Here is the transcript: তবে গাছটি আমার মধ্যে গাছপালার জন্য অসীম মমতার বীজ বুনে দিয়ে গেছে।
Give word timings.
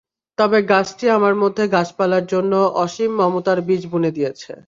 তবে 0.37 0.57
গাছটি 0.69 1.05
আমার 1.09 1.33
মধ্যে 1.35 1.63
গাছপালার 1.67 2.25
জন্য 2.25 2.53
অসীম 2.77 3.11
মমতার 3.19 3.59
বীজ 3.67 3.83
বুনে 3.91 4.11
দিয়ে 4.11 4.29
গেছে। 4.29 4.51